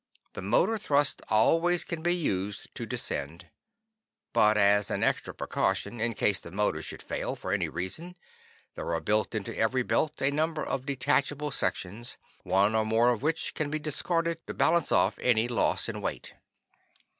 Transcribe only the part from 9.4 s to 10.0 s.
every